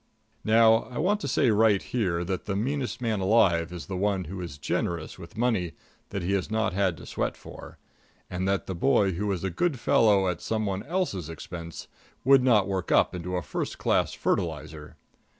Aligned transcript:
Now 0.43 0.87
I 0.89 0.97
want 0.97 1.19
to 1.19 1.27
say 1.27 1.51
right 1.51 1.79
here 1.79 2.23
that 2.23 2.45
the 2.45 2.55
meanest 2.55 3.01
man 3.01 3.19
alive 3.19 3.71
is 3.71 3.85
the 3.85 3.95
one 3.95 4.23
who 4.23 4.41
is 4.41 4.57
generous 4.57 5.19
with 5.19 5.37
money 5.37 5.73
that 6.09 6.23
he 6.23 6.31
has 6.31 6.49
not 6.49 6.73
had 6.73 6.97
to 6.97 7.05
sweat 7.05 7.37
for, 7.37 7.77
and 8.27 8.47
that 8.47 8.65
the 8.65 8.73
boy 8.73 9.11
who 9.11 9.31
is 9.31 9.43
a 9.43 9.51
good 9.51 9.79
fellow 9.79 10.27
at 10.27 10.41
some 10.41 10.65
one 10.65 10.81
else's 10.81 11.29
expense 11.29 11.87
would 12.23 12.41
not 12.41 12.67
work 12.67 12.91
up 12.91 13.13
into 13.13 13.39
first 13.43 13.77
class 13.77 14.11
fertilizer. 14.13 14.97